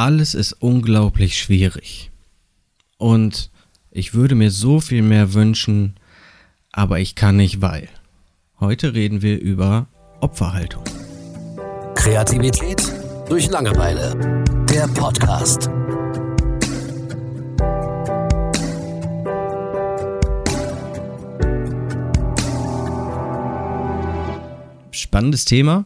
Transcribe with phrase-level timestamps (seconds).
[0.00, 2.10] alles ist unglaublich schwierig.
[2.96, 3.50] Und
[3.90, 5.96] ich würde mir so viel mehr wünschen,
[6.72, 7.86] aber ich kann nicht, weil.
[8.58, 9.88] Heute reden wir über
[10.20, 10.84] Opferhaltung.
[11.96, 12.82] Kreativität
[13.28, 14.42] durch Langeweile.
[14.72, 15.68] Der Podcast.
[24.92, 25.84] Spannendes Thema.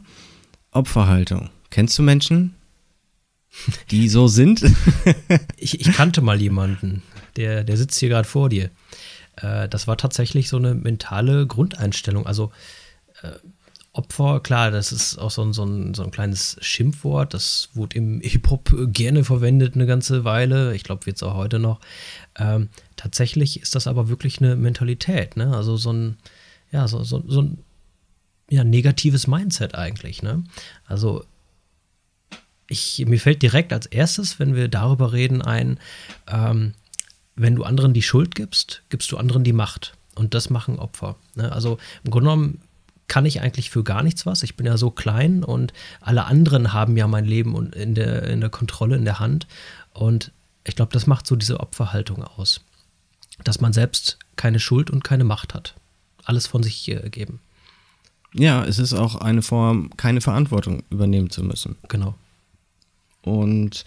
[0.70, 1.50] Opferhaltung.
[1.70, 2.54] Kennst du Menschen,
[3.90, 4.62] die so sind?
[5.56, 7.02] ich, ich, kannte mal jemanden,
[7.36, 8.70] der, der sitzt hier gerade vor dir.
[9.36, 12.26] Äh, das war tatsächlich so eine mentale Grundeinstellung.
[12.26, 12.52] Also
[13.22, 13.32] äh,
[13.94, 17.32] Opfer, klar, das ist auch so ein, so, ein, so ein kleines Schimpfwort.
[17.32, 20.74] Das wurde im Hip-Hop gerne verwendet eine ganze Weile.
[20.74, 21.78] Ich glaube, wird es auch heute noch.
[22.36, 25.36] Ähm, tatsächlich ist das aber wirklich eine Mentalität.
[25.36, 25.56] Ne?
[25.56, 26.16] Also so ein,
[26.72, 27.58] ja, so, so, so ein
[28.50, 30.24] ja, negatives Mindset eigentlich.
[30.24, 30.42] Ne?
[30.86, 31.24] Also
[32.66, 35.78] ich, mir fällt direkt als erstes, wenn wir darüber reden, ein,
[36.28, 36.74] ähm,
[37.36, 39.94] wenn du anderen die Schuld gibst, gibst du anderen die Macht.
[40.14, 41.16] Und das machen Opfer.
[41.34, 41.50] Ne?
[41.50, 42.60] Also im Grunde genommen
[43.08, 44.42] kann ich eigentlich für gar nichts was.
[44.42, 48.40] Ich bin ja so klein und alle anderen haben ja mein Leben in der, in
[48.40, 49.46] der Kontrolle, in der Hand.
[49.92, 50.32] Und
[50.64, 52.62] ich glaube, das macht so diese Opferhaltung aus.
[53.42, 55.74] Dass man selbst keine Schuld und keine Macht hat.
[56.24, 57.40] Alles von sich äh, geben.
[58.32, 61.76] Ja, es ist auch eine Form, keine Verantwortung übernehmen zu müssen.
[61.88, 62.14] Genau.
[63.24, 63.84] Und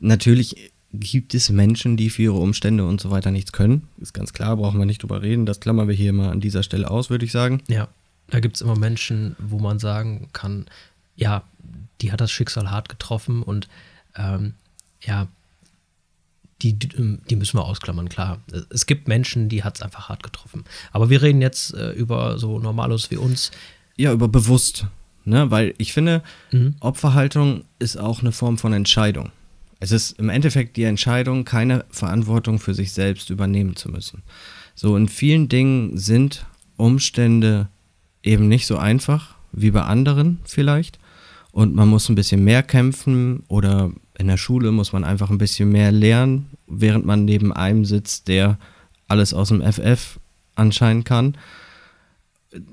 [0.00, 3.88] natürlich gibt es Menschen, die für ihre Umstände und so weiter nichts können.
[3.98, 5.46] Ist ganz klar, brauchen wir nicht drüber reden.
[5.46, 7.62] Das klammern wir hier mal an dieser Stelle aus, würde ich sagen.
[7.68, 7.88] Ja,
[8.28, 10.66] da gibt es immer Menschen, wo man sagen kann,
[11.16, 11.44] ja,
[12.00, 13.68] die hat das Schicksal hart getroffen und
[14.16, 14.54] ähm,
[15.00, 15.28] ja,
[16.62, 18.40] die, die müssen wir ausklammern, klar.
[18.70, 20.64] Es gibt Menschen, die hat es einfach hart getroffen.
[20.92, 23.50] Aber wir reden jetzt äh, über so Normalos wie uns.
[23.96, 24.86] Ja, über bewusst.
[25.24, 25.50] Ne?
[25.50, 26.76] Weil ich finde, mhm.
[26.80, 29.30] Opferhaltung ist auch eine Form von Entscheidung.
[29.80, 34.22] Es ist im Endeffekt die Entscheidung, keine Verantwortung für sich selbst übernehmen zu müssen.
[34.74, 37.68] So in vielen Dingen sind Umstände
[38.22, 40.98] eben nicht so einfach wie bei anderen vielleicht.
[41.50, 45.38] Und man muss ein bisschen mehr kämpfen oder in der Schule muss man einfach ein
[45.38, 48.58] bisschen mehr lernen, während man neben einem sitzt, der
[49.08, 50.18] alles aus dem FF
[50.54, 51.36] anscheinend kann.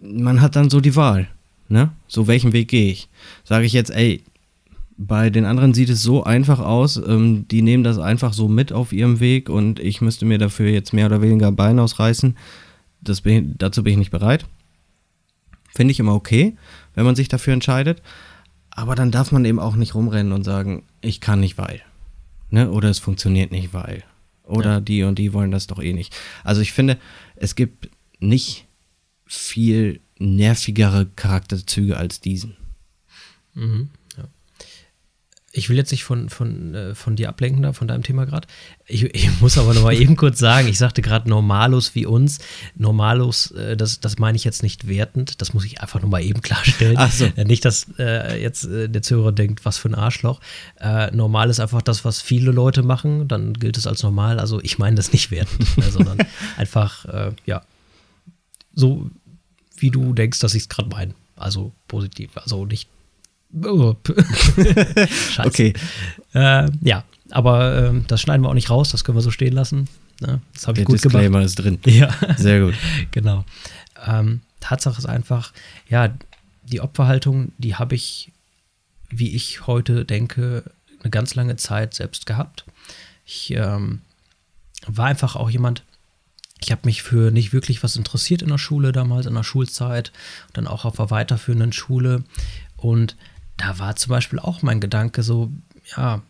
[0.01, 1.27] Man hat dann so die Wahl.
[1.69, 1.91] Ne?
[2.07, 3.09] So, welchen Weg gehe ich?
[3.43, 4.23] Sage ich jetzt, ey,
[4.97, 8.73] bei den anderen sieht es so einfach aus, ähm, die nehmen das einfach so mit
[8.73, 12.35] auf ihrem Weg und ich müsste mir dafür jetzt mehr oder weniger Bein ausreißen.
[12.99, 14.45] Das bin, dazu bin ich nicht bereit.
[15.73, 16.57] Finde ich immer okay,
[16.95, 18.01] wenn man sich dafür entscheidet.
[18.71, 21.81] Aber dann darf man eben auch nicht rumrennen und sagen, ich kann nicht, weil.
[22.49, 22.69] Ne?
[22.69, 24.03] Oder es funktioniert nicht, weil.
[24.43, 24.79] Oder ja.
[24.81, 26.15] die und die wollen das doch eh nicht.
[26.43, 26.97] Also ich finde,
[27.35, 28.67] es gibt nicht
[29.25, 32.55] viel nervigere Charakterzüge als diesen.
[33.55, 34.25] Mhm, ja.
[35.51, 38.47] Ich will jetzt nicht von, von, äh, von dir ablenken, da, von deinem Thema gerade.
[38.85, 42.39] Ich, ich, muss aber noch mal eben kurz sagen, ich sagte gerade Normalos wie uns.
[42.75, 46.21] Normalos, äh, das, das meine ich jetzt nicht wertend, das muss ich einfach noch mal
[46.21, 46.97] eben klarstellen.
[46.97, 47.25] Ach so.
[47.25, 50.41] Äh, nicht, dass äh, jetzt der Zuhörer denkt, was für ein Arschloch.
[51.11, 54.39] Normal ist einfach das, was viele Leute machen, dann gilt es als normal.
[54.39, 56.19] Also ich meine das nicht wertend, sondern
[56.57, 57.61] einfach, ja,
[58.73, 59.09] so
[59.81, 61.13] wie du denkst, dass ich es gerade meine.
[61.35, 62.89] Also positiv, also nicht.
[63.51, 65.47] Scheiße.
[65.47, 65.73] Okay.
[66.33, 69.53] Äh, ja, aber äh, das schneiden wir auch nicht raus, das können wir so stehen
[69.53, 69.87] lassen.
[70.21, 70.41] Ne?
[70.53, 71.45] Das habe ich gut Disclaimer gemacht.
[71.45, 71.79] ist drin.
[71.85, 72.13] Ja.
[72.37, 72.75] Sehr gut.
[73.11, 73.45] genau.
[74.05, 75.53] Ähm, Tatsache ist einfach,
[75.87, 76.13] ja,
[76.63, 78.31] die Opferhaltung, die habe ich,
[79.09, 80.63] wie ich heute denke,
[81.01, 82.65] eine ganz lange Zeit selbst gehabt.
[83.25, 84.01] Ich ähm,
[84.85, 85.83] war einfach auch jemand,
[86.61, 90.11] ich habe mich für nicht wirklich was interessiert in der Schule damals, in der Schulzeit,
[90.53, 92.23] dann auch auf der weiterführenden Schule.
[92.75, 93.15] Und
[93.57, 95.51] da war zum Beispiel auch mein Gedanke so,
[95.95, 96.21] ja,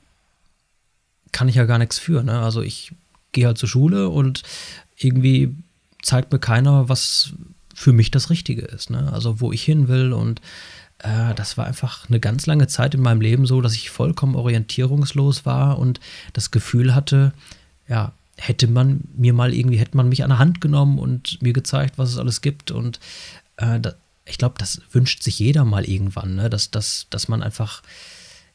[1.32, 2.24] kann ich ja gar nichts für.
[2.24, 2.40] Ne?
[2.40, 2.94] Also ich
[3.32, 4.44] gehe halt zur Schule und
[4.98, 5.56] irgendwie
[6.02, 7.34] zeigt mir keiner, was
[7.74, 8.90] für mich das Richtige ist.
[8.90, 9.12] Ne?
[9.12, 10.42] Also wo ich hin will und
[11.00, 14.36] äh, das war einfach eine ganz lange Zeit in meinem Leben so, dass ich vollkommen
[14.36, 16.00] orientierungslos war und
[16.34, 17.34] das Gefühl hatte,
[17.88, 21.54] ja, hätte man mir mal irgendwie, hätte man mich an der Hand genommen und mir
[21.54, 22.72] gezeigt, was es alles gibt.
[22.72, 23.00] Und
[23.58, 23.94] äh, da,
[24.26, 26.50] ich glaube, das wünscht sich jeder mal irgendwann, ne?
[26.50, 27.82] dass, dass, dass man einfach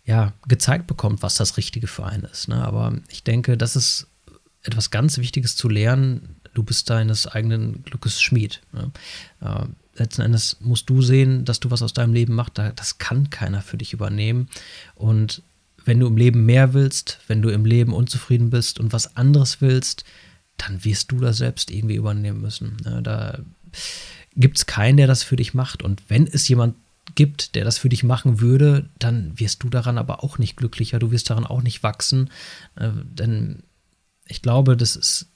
[0.05, 2.49] ja, gezeigt bekommt, was das Richtige für einen ist.
[2.49, 2.63] Ne?
[2.63, 4.07] Aber ich denke, das ist
[4.63, 6.37] etwas ganz Wichtiges zu lernen.
[6.55, 8.61] Du bist deines eigenen Glückes Schmied.
[8.73, 8.91] Ne?
[9.41, 9.67] Äh,
[9.99, 12.59] letzten Endes musst du sehen, dass du was aus deinem Leben machst.
[12.77, 14.49] Das kann keiner für dich übernehmen.
[14.95, 15.43] Und
[15.85, 19.61] wenn du im Leben mehr willst, wenn du im Leben unzufrieden bist und was anderes
[19.61, 20.05] willst,
[20.57, 22.77] dann wirst du das selbst irgendwie übernehmen müssen.
[23.03, 23.39] Da
[24.37, 25.83] gibt es keinen, der das für dich macht.
[25.83, 26.77] Und wenn es jemand
[27.15, 30.99] gibt, der das für dich machen würde, dann wirst du daran aber auch nicht glücklicher,
[30.99, 32.31] du wirst daran auch nicht wachsen.
[32.77, 33.63] Äh, denn
[34.27, 35.29] ich glaube, das ist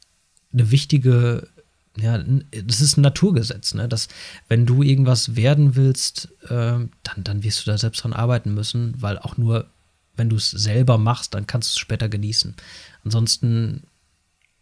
[0.52, 1.48] eine wichtige,
[1.96, 2.18] ja,
[2.64, 3.88] das ist ein Naturgesetz, ne?
[3.88, 4.08] dass
[4.48, 8.94] wenn du irgendwas werden willst, äh, dann, dann wirst du da selbst dran arbeiten müssen,
[9.00, 9.66] weil auch nur,
[10.18, 12.54] wenn du es selber machst, dann kannst du es später genießen.
[13.04, 13.84] Ansonsten,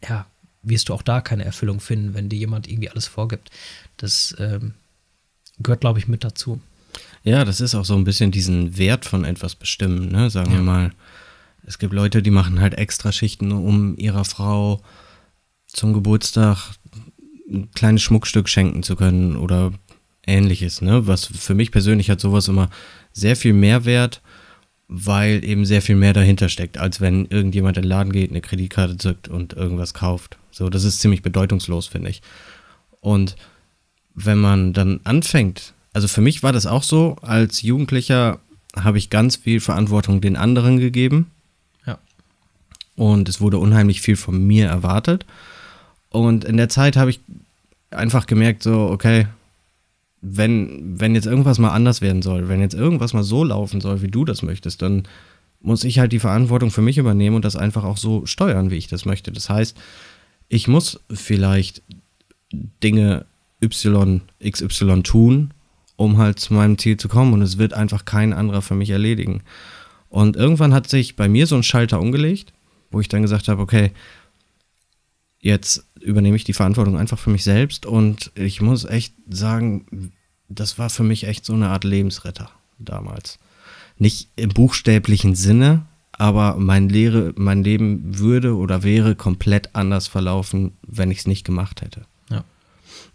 [0.07, 0.27] ja,
[0.63, 3.51] wirst du auch da keine Erfüllung finden, wenn dir jemand irgendwie alles vorgibt.
[3.97, 4.75] Das ähm,
[5.59, 6.61] gehört, glaube ich, mit dazu.
[7.23, 10.31] Ja, das ist auch so ein bisschen diesen Wert von etwas bestimmen, ne?
[10.31, 10.59] sagen ja.
[10.59, 10.93] wir mal.
[11.69, 14.81] Es gibt Leute, die machen halt extra Schichten, um ihrer Frau
[15.67, 16.77] zum Geburtstag
[17.51, 19.73] ein kleines Schmuckstück schenken zu können oder
[20.27, 21.07] ähnliches, ne?
[21.09, 22.71] Was für mich persönlich hat sowas immer
[23.13, 24.23] sehr viel Mehrwert,
[24.89, 28.41] weil eben sehr viel mehr dahinter steckt, als wenn irgendjemand in den Laden geht, eine
[28.41, 30.39] Kreditkarte zückt und irgendwas kauft.
[30.51, 32.23] So, das ist ziemlich bedeutungslos, finde ich.
[33.01, 33.37] Und
[34.15, 38.39] wenn man dann anfängt, also für mich war das auch so, als Jugendlicher
[38.77, 41.31] habe ich ganz viel Verantwortung den anderen gegeben.
[41.87, 41.99] Ja.
[42.95, 45.27] Und es wurde unheimlich viel von mir erwartet.
[46.11, 47.21] Und in der Zeit habe ich
[47.91, 49.27] einfach gemerkt, so, okay,
[50.21, 54.03] wenn, wenn jetzt irgendwas mal anders werden soll, wenn jetzt irgendwas mal so laufen soll,
[54.03, 55.05] wie du das möchtest, dann
[55.61, 58.77] muss ich halt die Verantwortung für mich übernehmen und das einfach auch so steuern, wie
[58.77, 59.33] ich das möchte.
[59.33, 59.77] Das heißt,
[60.49, 61.83] ich muss vielleicht
[62.53, 63.27] Dinge
[63.63, 65.53] Y, XY tun,
[65.97, 68.91] um halt zu meinem Ziel zu kommen und es wird einfach kein anderer für mich
[68.91, 69.43] erledigen.
[70.09, 72.53] Und irgendwann hat sich bei mir so ein Schalter umgelegt,
[72.91, 73.91] wo ich dann gesagt habe, okay,
[75.47, 80.13] jetzt übernehme ich die Verantwortung einfach für mich selbst und ich muss echt sagen,
[80.49, 83.39] das war für mich echt so eine Art Lebensretter damals.
[83.97, 90.73] Nicht im buchstäblichen Sinne, aber mein, Lehre, mein Leben würde oder wäre komplett anders verlaufen,
[90.83, 92.03] wenn ich es nicht gemacht hätte.
[92.29, 92.45] Ja.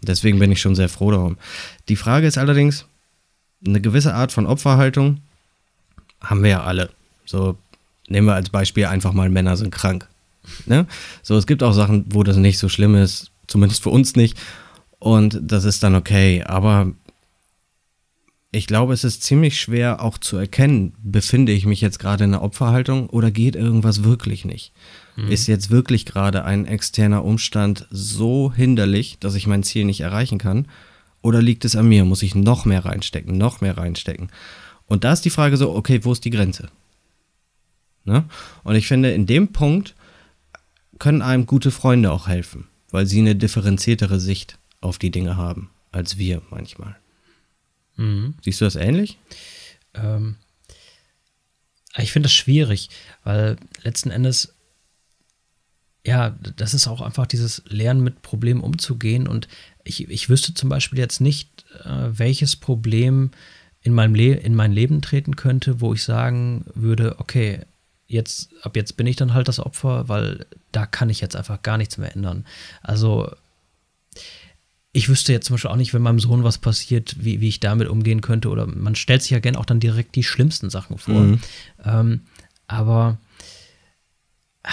[0.00, 1.36] Deswegen bin ich schon sehr froh darum.
[1.88, 2.86] Die Frage ist allerdings,
[3.64, 5.20] eine gewisse Art von Opferhaltung
[6.20, 6.90] haben wir ja alle.
[7.26, 7.58] So
[8.08, 10.08] nehmen wir als Beispiel einfach mal Männer sind krank.
[10.66, 10.86] Ne?
[11.22, 14.38] So, es gibt auch Sachen, wo das nicht so schlimm ist, zumindest für uns nicht.
[14.98, 16.42] Und das ist dann okay.
[16.44, 16.92] Aber
[18.54, 22.34] ich glaube, es ist ziemlich schwer auch zu erkennen, befinde ich mich jetzt gerade in
[22.34, 24.72] einer Opferhaltung oder geht irgendwas wirklich nicht?
[25.16, 25.28] Mhm.
[25.28, 30.38] Ist jetzt wirklich gerade ein externer Umstand so hinderlich, dass ich mein Ziel nicht erreichen
[30.38, 30.68] kann?
[31.22, 32.04] Oder liegt es an mir?
[32.04, 34.28] Muss ich noch mehr reinstecken, noch mehr reinstecken?
[34.86, 36.68] Und da ist die Frage so, okay, wo ist die Grenze?
[38.04, 38.24] Ne?
[38.64, 39.94] Und ich finde, in dem Punkt
[41.02, 45.68] können einem gute Freunde auch helfen, weil sie eine differenziertere Sicht auf die Dinge haben
[45.90, 46.94] als wir manchmal.
[47.96, 48.34] Mhm.
[48.40, 49.18] Siehst du das ähnlich?
[49.94, 50.36] Ähm,
[51.96, 52.88] ich finde das schwierig,
[53.24, 54.54] weil letzten Endes,
[56.06, 59.26] ja, das ist auch einfach dieses Lernen mit Problemen umzugehen.
[59.26, 59.48] Und
[59.82, 63.32] ich, ich wüsste zum Beispiel jetzt nicht, äh, welches Problem
[63.80, 67.66] in, meinem Le in mein Leben treten könnte, wo ich sagen würde, okay,
[68.12, 71.62] jetzt, ab jetzt bin ich dann halt das Opfer, weil da kann ich jetzt einfach
[71.62, 72.46] gar nichts mehr ändern.
[72.82, 73.30] Also
[74.92, 77.60] ich wüsste jetzt zum Beispiel auch nicht, wenn meinem Sohn was passiert, wie, wie ich
[77.60, 78.50] damit umgehen könnte.
[78.50, 81.20] Oder man stellt sich ja gerne auch dann direkt die schlimmsten Sachen vor.
[81.20, 81.40] Mhm.
[81.84, 82.20] Ähm,
[82.66, 83.16] aber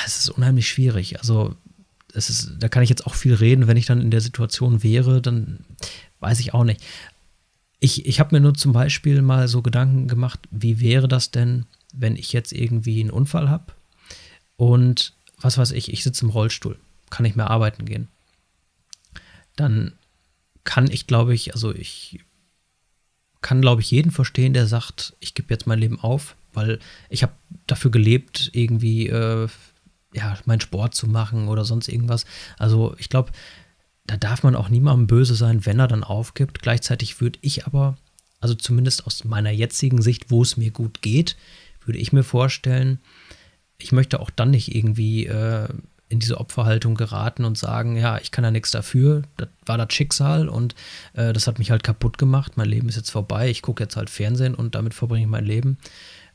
[0.06, 1.20] es ist unheimlich schwierig.
[1.20, 1.56] Also,
[2.14, 3.68] es ist, da kann ich jetzt auch viel reden.
[3.68, 5.60] Wenn ich dann in der Situation wäre, dann
[6.20, 6.82] weiß ich auch nicht.
[7.80, 11.66] Ich, ich habe mir nur zum Beispiel mal so Gedanken gemacht, wie wäre das denn,
[11.94, 13.74] wenn ich jetzt irgendwie einen Unfall habe
[14.58, 16.78] und was weiß ich, ich sitze im Rollstuhl,
[17.10, 18.10] kann nicht mehr arbeiten gehen.
[19.56, 19.94] Dann
[20.64, 22.20] kann ich, glaube ich, also ich
[23.42, 27.24] kann, glaube ich, jeden verstehen, der sagt, ich gebe jetzt mein Leben auf, weil ich
[27.24, 27.34] habe
[27.68, 29.48] dafür gelebt, irgendwie äh,
[30.14, 32.26] ja, meinen Sport zu machen oder sonst irgendwas.
[32.58, 33.32] Also ich glaube,
[34.06, 36.62] da darf man auch niemandem böse sein, wenn er dann aufgibt.
[36.62, 37.98] Gleichzeitig würde ich aber,
[38.40, 41.38] also zumindest aus meiner jetzigen Sicht, wo es mir gut geht,
[41.90, 43.00] würde ich mir vorstellen,
[43.80, 45.68] ich möchte auch dann nicht irgendwie äh,
[46.08, 49.92] in diese Opferhaltung geraten und sagen, ja, ich kann ja nichts dafür, das war das
[49.92, 50.76] Schicksal und
[51.14, 53.96] äh, das hat mich halt kaputt gemacht, mein Leben ist jetzt vorbei, ich gucke jetzt
[53.96, 55.80] halt Fernsehen und damit verbringe ich mein Leben.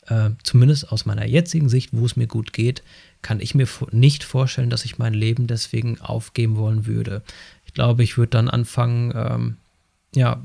[0.09, 2.83] Äh, zumindest aus meiner jetzigen Sicht, wo es mir gut geht,
[3.23, 7.23] kann ich mir nicht vorstellen, dass ich mein Leben deswegen aufgeben wollen würde.
[7.65, 9.57] Ich glaube, ich würde dann anfangen, ähm,
[10.17, 10.43] ja,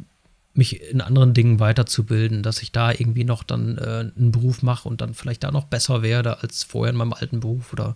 [0.60, 4.88] mich in anderen Dingen weiterzubilden, dass ich da irgendwie noch dann äh, einen Beruf mache
[4.88, 7.96] und dann vielleicht da noch besser werde als vorher in meinem alten Beruf oder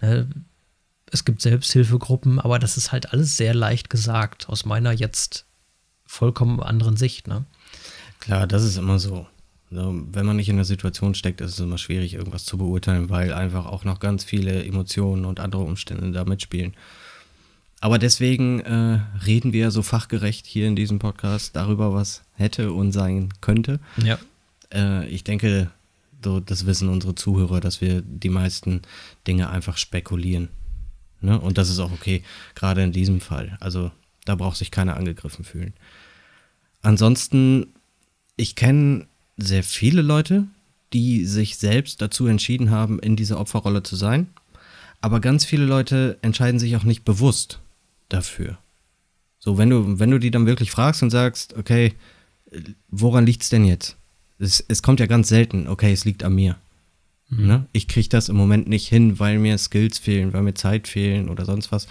[0.00, 0.26] ne,
[1.12, 5.46] es gibt Selbsthilfegruppen, aber das ist halt alles sehr leicht gesagt, aus meiner jetzt
[6.04, 7.28] vollkommen anderen Sicht.
[7.28, 7.44] Ne?
[8.20, 9.26] Klar, das ist immer so.
[9.68, 13.32] Wenn man nicht in der Situation steckt, ist es immer schwierig, irgendwas zu beurteilen, weil
[13.32, 16.74] einfach auch noch ganz viele Emotionen und andere Umstände da mitspielen.
[17.80, 22.92] Aber deswegen äh, reden wir so fachgerecht hier in diesem Podcast darüber, was hätte und
[22.92, 23.80] sein könnte.
[24.02, 24.18] Ja.
[24.72, 25.70] Äh, ich denke,
[26.24, 28.82] so, das wissen unsere Zuhörer, dass wir die meisten
[29.26, 30.48] Dinge einfach spekulieren.
[31.20, 31.38] Ne?
[31.38, 32.22] Und das ist auch okay,
[32.54, 33.56] gerade in diesem Fall.
[33.60, 33.92] Also
[34.24, 35.74] da braucht sich keiner angegriffen fühlen.
[36.82, 37.74] Ansonsten,
[38.36, 39.06] ich kenne
[39.36, 40.46] sehr viele Leute,
[40.92, 44.28] die sich selbst dazu entschieden haben, in dieser Opferrolle zu sein.
[45.00, 47.60] Aber ganz viele Leute entscheiden sich auch nicht bewusst
[48.08, 48.58] dafür.
[49.38, 51.94] So, wenn du, wenn du die dann wirklich fragst und sagst, okay,
[52.88, 53.96] woran liegt es denn jetzt?
[54.38, 56.56] Es, es kommt ja ganz selten, okay, es liegt an mir.
[57.28, 57.46] Mhm.
[57.46, 57.66] Ne?
[57.72, 61.28] Ich kriege das im Moment nicht hin, weil mir Skills fehlen, weil mir Zeit fehlen
[61.28, 61.86] oder sonst was.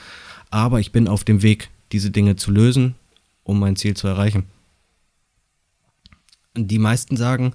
[0.50, 2.96] Aber ich bin auf dem Weg, diese Dinge zu lösen,
[3.44, 4.46] um mein Ziel zu erreichen.
[6.56, 7.54] Die meisten sagen,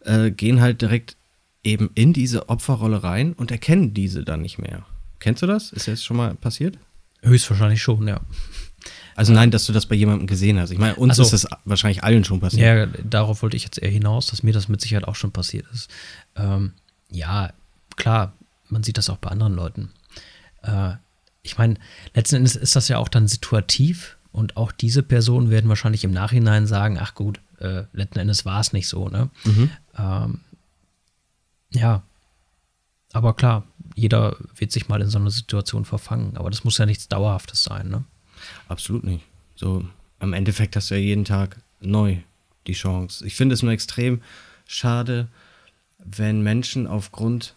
[0.00, 1.16] äh, gehen halt direkt
[1.62, 4.86] eben in diese Opferrolle rein und erkennen diese dann nicht mehr.
[5.18, 5.72] Kennst du das?
[5.72, 6.78] Ist das schon mal passiert?
[7.22, 8.20] Höchstwahrscheinlich schon, ja.
[9.16, 10.70] Also nein, dass du das bei jemandem gesehen hast.
[10.70, 12.62] Ich meine, uns also, ist das wahrscheinlich allen schon passiert.
[12.62, 15.66] Ja, darauf wollte ich jetzt eher hinaus, dass mir das mit Sicherheit auch schon passiert
[15.72, 15.90] ist.
[16.36, 16.72] Ähm,
[17.10, 17.52] ja,
[17.96, 18.32] klar,
[18.68, 19.90] man sieht das auch bei anderen Leuten.
[20.62, 20.92] Äh,
[21.42, 21.74] ich meine,
[22.14, 26.12] letzten Endes ist das ja auch dann situativ und auch diese Personen werden wahrscheinlich im
[26.12, 29.30] Nachhinein sagen, ach gut, äh, letzten Endes war es nicht so, ne?
[29.44, 29.70] Mhm.
[29.98, 30.40] Ähm,
[31.72, 32.02] ja,
[33.12, 33.64] aber klar,
[34.00, 37.62] jeder wird sich mal in so einer Situation verfangen, aber das muss ja nichts Dauerhaftes
[37.62, 38.04] sein, ne?
[38.68, 39.24] Absolut nicht.
[39.54, 39.84] So,
[40.18, 42.16] am Endeffekt hast du ja jeden Tag neu
[42.66, 43.26] die Chance.
[43.26, 44.22] Ich finde es nur extrem
[44.66, 45.28] schade,
[45.98, 47.54] wenn Menschen aufgrund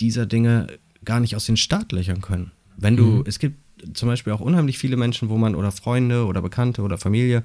[0.00, 0.66] dieser Dinge
[1.04, 2.50] gar nicht aus den Startlöchern können.
[2.76, 3.24] Wenn du, mhm.
[3.26, 3.56] es gibt
[3.96, 7.44] zum Beispiel auch unheimlich viele Menschen, wo man, oder Freunde oder Bekannte oder Familie,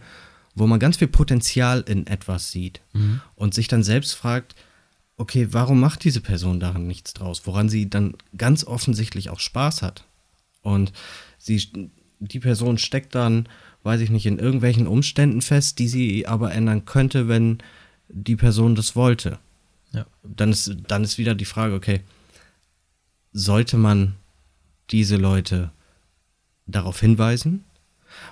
[0.56, 3.22] wo man ganz viel Potenzial in etwas sieht mhm.
[3.36, 4.56] und sich dann selbst fragt,
[5.18, 9.82] okay, warum macht diese Person daran nichts draus, woran sie dann ganz offensichtlich auch Spaß
[9.82, 10.06] hat.
[10.62, 10.92] Und
[11.38, 13.48] sie, die Person steckt dann,
[13.84, 17.60] weiß ich nicht, in irgendwelchen Umständen fest, die sie aber ändern könnte, wenn
[18.10, 19.40] die Person das wollte.
[19.92, 20.06] Ja.
[20.24, 22.02] Dann ist, dann ist wieder die Frage, okay,
[23.34, 24.16] sollte man
[24.90, 25.72] diese Leute
[26.66, 27.66] darauf hinweisen?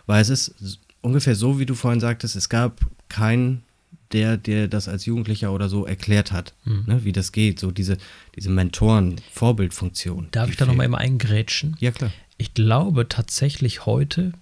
[0.06, 3.64] Weil es ist ungefähr so, wie du vorhin sagtest, es gab keinen
[4.12, 6.84] der der das als Jugendlicher oder so erklärt hat, mhm.
[6.86, 7.98] ne, wie das geht, so diese,
[8.36, 10.28] diese Mentoren-Vorbildfunktion.
[10.32, 11.76] Darf ich da nochmal immer eingrätschen?
[11.80, 12.12] Ja, klar.
[12.38, 14.34] Ich glaube tatsächlich heute,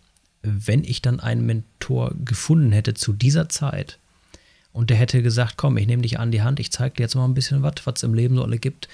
[0.41, 3.99] wenn ich dann einen Mentor gefunden hätte zu dieser Zeit
[4.71, 7.15] und der hätte gesagt, komm, ich nehme dich an die Hand, ich zeige dir jetzt
[7.15, 8.87] mal ein bisschen was, was es im Leben so alle gibt,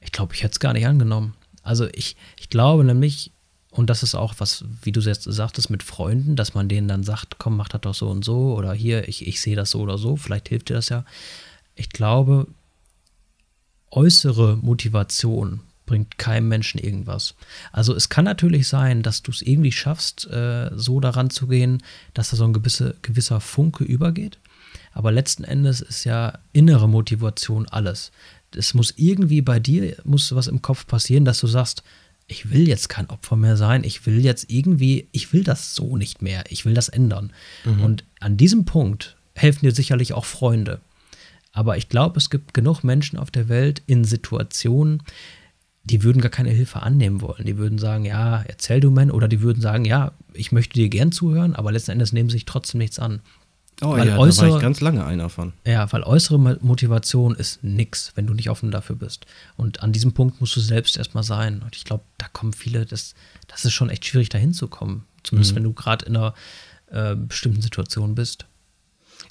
[0.00, 1.34] ich glaube, ich hätte es gar nicht angenommen.
[1.62, 3.32] Also ich, ich glaube nämlich,
[3.78, 7.04] und das ist auch was, wie du jetzt sagtest, mit Freunden, dass man denen dann
[7.04, 9.78] sagt, komm, mach das doch so und so oder hier, ich, ich sehe das so
[9.78, 11.04] oder so, vielleicht hilft dir das ja.
[11.76, 12.48] Ich glaube,
[13.92, 17.36] äußere Motivation bringt keinem Menschen irgendwas.
[17.70, 21.80] Also es kann natürlich sein, dass du es irgendwie schaffst, äh, so daran zu gehen,
[22.14, 24.38] dass da so ein gewisse, gewisser Funke übergeht.
[24.92, 28.10] Aber letzten Endes ist ja innere Motivation alles.
[28.56, 31.84] Es muss irgendwie bei dir, muss was im Kopf passieren, dass du sagst,
[32.28, 35.96] ich will jetzt kein Opfer mehr sein, ich will jetzt irgendwie, ich will das so
[35.96, 37.32] nicht mehr, ich will das ändern.
[37.64, 37.80] Mhm.
[37.82, 40.80] Und an diesem Punkt helfen dir sicherlich auch Freunde.
[41.52, 45.02] Aber ich glaube, es gibt genug Menschen auf der Welt in Situationen,
[45.84, 47.46] die würden gar keine Hilfe annehmen wollen.
[47.46, 50.90] Die würden sagen, ja, erzähl du man, oder die würden sagen, ja, ich möchte dir
[50.90, 53.20] gern zuhören, aber letzten Endes nehmen sie sich trotzdem nichts an.
[53.80, 55.52] Oh weil ja, äußere, da war ich ganz lange einer von.
[55.64, 59.26] Ja, weil äußere Motivation ist nix, wenn du nicht offen dafür bist.
[59.56, 61.62] Und an diesem Punkt musst du selbst erstmal sein.
[61.62, 63.14] Und ich glaube, da kommen viele, das,
[63.46, 65.04] das ist schon echt schwierig, da hinzukommen.
[65.22, 65.56] Zumindest mhm.
[65.56, 66.34] wenn du gerade in einer
[66.90, 68.46] äh, bestimmten Situation bist.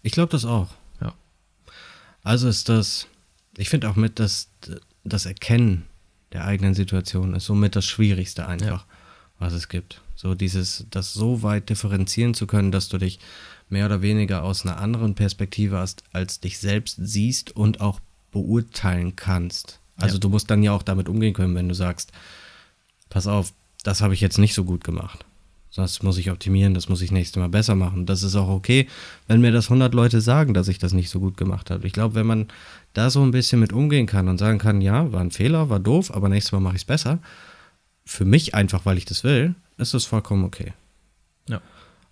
[0.01, 0.69] Ich glaube das auch.
[1.01, 1.13] Ja.
[2.23, 3.07] Also ist das,
[3.57, 4.49] ich finde auch mit, dass
[5.03, 5.85] das Erkennen
[6.33, 8.85] der eigenen Situation ist somit das Schwierigste einfach, ja.
[9.39, 10.01] was es gibt.
[10.15, 13.19] So dieses, das so weit differenzieren zu können, dass du dich
[13.69, 17.99] mehr oder weniger aus einer anderen Perspektive als, als dich selbst siehst und auch
[18.31, 19.79] beurteilen kannst.
[19.97, 20.19] Also ja.
[20.19, 22.11] du musst dann ja auch damit umgehen können, wenn du sagst,
[23.09, 25.25] pass auf, das habe ich jetzt nicht so gut gemacht.
[25.75, 28.07] Das muss ich optimieren, das muss ich nächstes Mal besser machen.
[28.07, 28.87] Das ist auch okay,
[29.27, 31.85] wenn mir das 100 Leute sagen, dass ich das nicht so gut gemacht habe.
[31.85, 32.47] Ich glaube, wenn man
[32.93, 35.79] da so ein bisschen mit umgehen kann und sagen kann, ja, war ein Fehler, war
[35.79, 37.19] doof, aber nächstes Mal mache ich es besser,
[38.05, 40.73] für mich einfach, weil ich das will, ist das vollkommen okay.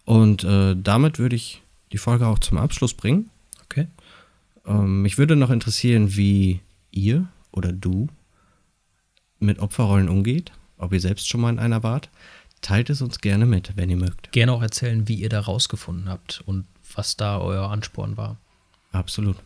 [0.05, 3.29] Und äh, damit würde ich die Folge auch zum Abschluss bringen.
[3.65, 3.87] Okay.
[4.65, 8.07] Ähm, mich würde noch interessieren, wie ihr oder du
[9.39, 12.09] mit Opferrollen umgeht, ob ihr selbst schon mal in einer wart.
[12.61, 14.31] Teilt es uns gerne mit, wenn ihr mögt.
[14.31, 18.37] Gerne auch erzählen, wie ihr da rausgefunden habt und was da euer Ansporn war.
[18.91, 19.37] Absolut.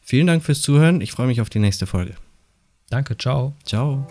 [0.00, 1.00] Vielen Dank fürs Zuhören.
[1.00, 2.14] Ich freue mich auf die nächste Folge.
[2.88, 3.54] Danke, ciao.
[3.64, 4.06] Ciao.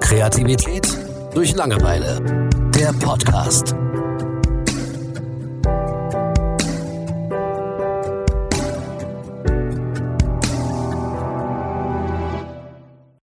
[0.00, 0.88] Kreativität
[1.34, 2.48] durch Langeweile.
[2.74, 3.74] Der Podcast.